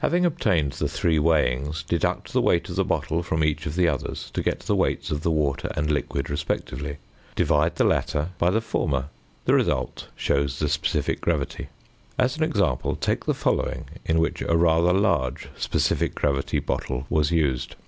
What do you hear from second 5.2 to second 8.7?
the water and liquid respectively. Divide the latter by the